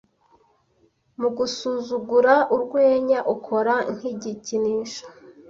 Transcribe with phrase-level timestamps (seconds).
[1.19, 5.03] mu gusuzugura urwenya ukora nk'igikinisho